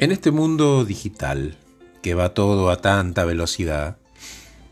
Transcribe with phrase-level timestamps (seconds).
[0.00, 1.58] En este mundo digital,
[2.00, 3.98] que va todo a tanta velocidad,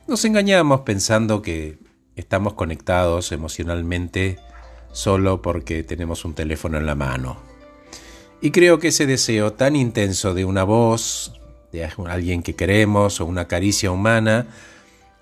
[0.07, 1.77] nos engañamos pensando que
[2.17, 4.39] estamos conectados emocionalmente
[4.91, 7.37] solo porque tenemos un teléfono en la mano.
[8.41, 11.39] Y creo que ese deseo tan intenso de una voz,
[11.73, 14.47] de alguien que queremos o una caricia humana,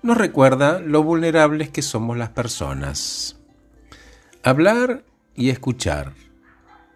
[0.03, 3.35] nos recuerda lo vulnerables que somos las personas.
[4.41, 5.03] Hablar
[5.35, 6.13] y escuchar.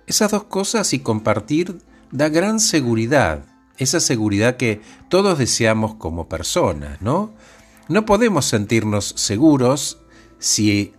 [0.07, 3.45] Esas dos cosas y compartir da gran seguridad,
[3.77, 7.33] esa seguridad que todos deseamos como personas, ¿no?
[7.87, 9.99] No podemos sentirnos seguros
[10.39, 10.93] si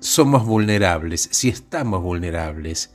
[0.00, 2.92] somos vulnerables, si estamos vulnerables,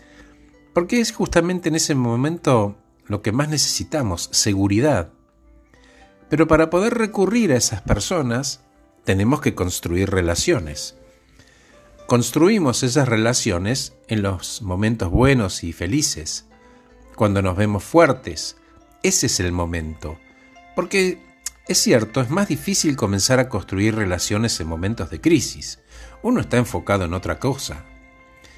[0.73, 5.11] porque es justamente en ese momento lo que más necesitamos, seguridad.
[6.29, 8.61] Pero para poder recurrir a esas personas,
[9.03, 10.95] tenemos que construir relaciones.
[12.07, 16.47] Construimos esas relaciones en los momentos buenos y felices,
[17.15, 18.57] cuando nos vemos fuertes.
[19.03, 20.17] Ese es el momento.
[20.75, 21.19] Porque
[21.67, 25.79] es cierto, es más difícil comenzar a construir relaciones en momentos de crisis.
[26.21, 27.85] Uno está enfocado en otra cosa.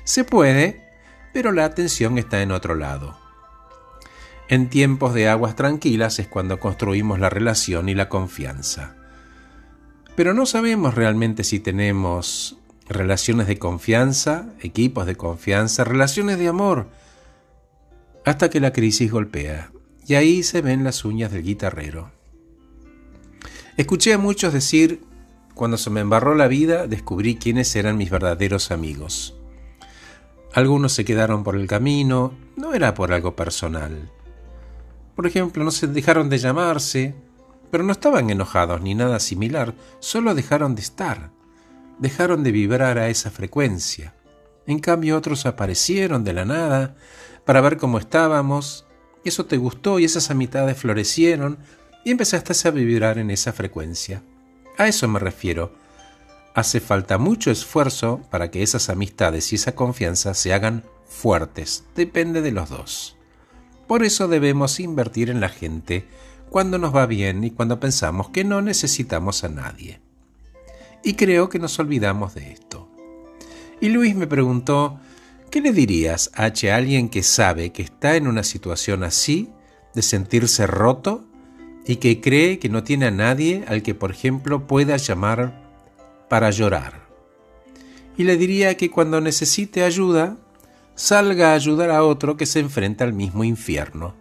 [0.03, 0.89] Se puede,
[1.33, 3.17] pero la atención está en otro lado.
[4.49, 8.95] En tiempos de aguas tranquilas es cuando construimos la relación y la confianza.
[10.15, 12.57] Pero no sabemos realmente si tenemos
[12.89, 16.89] relaciones de confianza, equipos de confianza, relaciones de amor,
[18.27, 19.71] hasta que la crisis golpea,
[20.05, 22.11] y ahí se ven las uñas del guitarrero.
[23.77, 25.01] Escuché a muchos decir,
[25.55, 29.39] cuando se me embarró la vida, descubrí quiénes eran mis verdaderos amigos.
[30.53, 34.11] Algunos se quedaron por el camino, no era por algo personal.
[35.15, 37.15] Por ejemplo, no se dejaron de llamarse,
[37.71, 41.31] pero no estaban enojados ni nada similar, solo dejaron de estar,
[41.97, 44.15] dejaron de vibrar a esa frecuencia.
[44.65, 46.97] En cambio otros aparecieron de la nada,
[47.47, 48.85] para ver cómo estábamos,
[49.23, 51.57] y eso te gustó y esas amistades florecieron
[52.03, 54.21] y empezaste a vibrar en esa frecuencia.
[54.77, 55.73] A eso me refiero.
[56.53, 61.85] Hace falta mucho esfuerzo para que esas amistades y esa confianza se hagan fuertes.
[61.95, 63.15] Depende de los dos.
[63.87, 66.05] Por eso debemos invertir en la gente
[66.49, 70.01] cuando nos va bien y cuando pensamos que no necesitamos a nadie.
[71.01, 72.89] Y creo que nos olvidamos de esto.
[73.79, 74.99] Y Luis me preguntó
[75.57, 79.49] ¿Qué le dirías a alguien que sabe que está en una situación así,
[79.95, 81.25] de sentirse roto,
[81.83, 85.59] y que cree que no tiene a nadie al que, por ejemplo, pueda llamar
[86.29, 87.07] para llorar?
[88.19, 90.37] Y le diría que cuando necesite ayuda,
[90.93, 94.13] salga a ayudar a otro que se enfrenta al mismo infierno.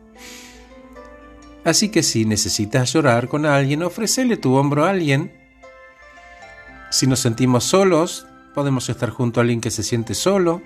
[1.64, 5.34] Así que si necesitas llorar con alguien, ofrecele tu hombro a alguien.
[6.90, 10.62] Si nos sentimos solos, podemos estar junto a alguien que se siente solo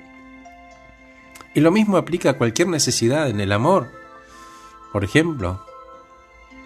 [1.54, 3.90] y lo mismo aplica a cualquier necesidad en el amor,
[4.92, 5.64] por ejemplo.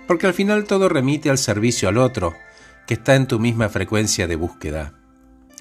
[0.06, 2.34] Porque al final todo remite al servicio al otro,
[2.86, 4.92] que está en tu misma frecuencia de búsqueda.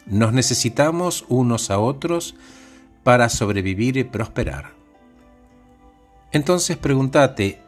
[0.06, 2.36] Nos necesitamos unos a otros
[3.04, 4.74] para sobrevivir y prosperar.
[6.34, 7.62] Entonces pregúntate,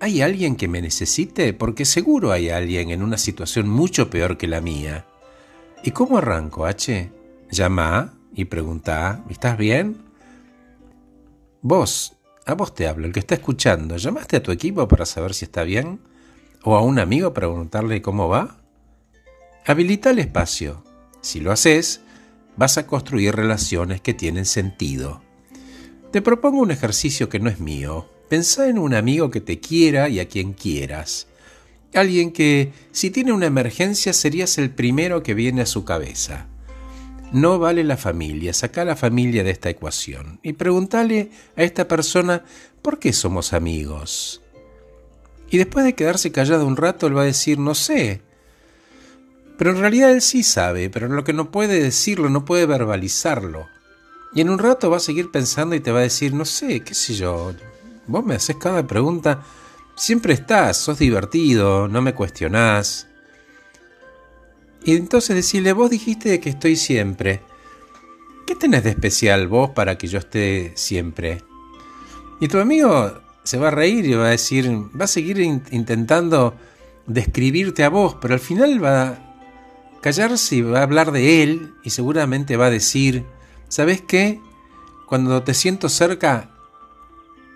[0.00, 1.52] ¿hay alguien que me necesite?
[1.52, 5.04] Porque seguro hay alguien en una situación mucho peor que la mía.
[5.82, 7.10] ¿Y cómo arranco, H?
[7.50, 9.98] Llama y pregunta, ¿estás bien?
[11.66, 12.12] Vos,
[12.44, 15.46] a vos te hablo, el que está escuchando, ¿llamaste a tu equipo para saber si
[15.46, 15.98] está bien?
[16.62, 18.58] ¿O a un amigo para preguntarle cómo va?
[19.64, 20.84] Habilita el espacio.
[21.22, 22.02] Si lo haces,
[22.58, 25.22] vas a construir relaciones que tienen sentido.
[26.12, 28.10] Te propongo un ejercicio que no es mío.
[28.28, 31.28] Pensá en un amigo que te quiera y a quien quieras.
[31.94, 36.46] Alguien que, si tiene una emergencia, serías el primero que viene a su cabeza.
[37.34, 42.44] No vale la familia, saca la familia de esta ecuación y pregúntale a esta persona
[42.80, 44.40] por qué somos amigos.
[45.50, 48.22] Y después de quedarse callado un rato, él va a decir, no sé.
[49.58, 53.66] Pero en realidad él sí sabe, pero lo que no puede decirlo, no puede verbalizarlo.
[54.32, 56.82] Y en un rato va a seguir pensando y te va a decir, no sé,
[56.82, 57.52] qué sé yo,
[58.06, 59.42] vos me haces cada pregunta,
[59.96, 63.08] siempre estás, sos divertido, no me cuestionás.
[64.84, 67.40] Y entonces decirle, vos dijiste que estoy siempre.
[68.46, 71.42] ¿Qué tenés de especial vos para que yo esté siempre?
[72.38, 76.54] Y tu amigo se va a reír y va a decir, va a seguir intentando
[77.06, 81.72] describirte a vos, pero al final va a callarse y va a hablar de él
[81.82, 83.24] y seguramente va a decir,
[83.68, 84.38] ¿sabes qué?
[85.08, 86.50] Cuando te siento cerca,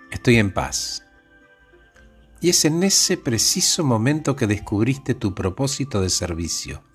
[0.09, 1.03] estoy en paz.
[2.41, 6.88] Y es en ese preciso momento que descubriste tu propósito de servicio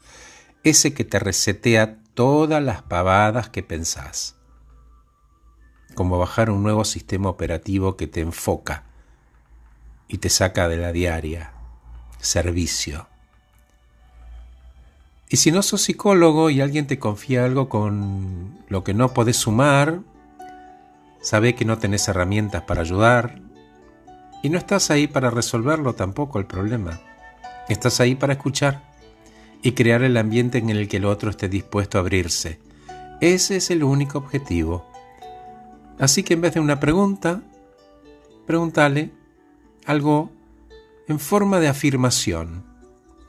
[0.65, 4.37] ese que te resetea todas las pavadas que pensás.
[5.95, 8.85] Como bajar un nuevo sistema operativo que te enfoca
[10.09, 11.53] y te saca de la diaria.
[12.19, 13.07] Servicio.
[15.29, 19.37] Y si no sos psicólogo y alguien te confía algo con lo que no podés
[19.37, 20.01] sumar,
[21.21, 23.41] sabe que no tenés herramientas para ayudar
[24.43, 27.01] y no estás ahí para resolverlo tampoco el problema.
[27.69, 28.94] Estás ahí para escuchar
[29.65, 32.61] y crear el ambiente en el que el otro esté dispuesto a abrirse.
[33.23, 34.87] Ese es el único objetivo.
[35.99, 37.41] Así que en vez de una pregunta,
[38.47, 39.11] pregúntale
[39.87, 40.31] algo
[41.09, 42.63] en forma de afirmación,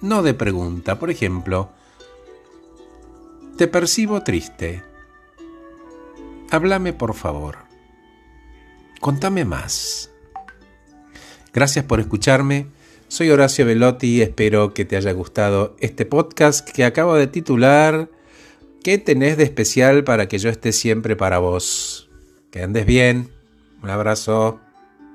[0.02, 1.00] no de pregunta.
[1.00, 1.70] Por ejemplo,
[3.58, 4.84] te percibo triste.
[6.52, 7.60] Háblame por favor.
[9.00, 10.12] Contame más.
[11.54, 12.68] Gracias por escucharme.
[13.08, 18.10] Soy Horacio Velotti espero que te haya gustado este podcast que acabo de titular
[18.86, 22.08] ¿Qué tenés de especial para que yo esté siempre para vos?
[22.52, 23.32] Que andes bien.
[23.82, 24.60] Un abrazo.